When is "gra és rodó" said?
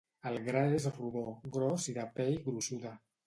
0.45-1.21